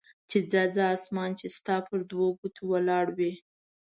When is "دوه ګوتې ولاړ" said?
2.11-3.05